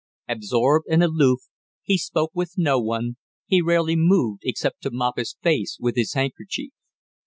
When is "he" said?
1.83-1.95, 3.45-3.61